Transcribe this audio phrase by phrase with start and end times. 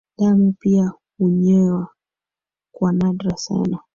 [0.17, 1.87] Damu pia hunywewa
[2.73, 3.79] kwa nadra sana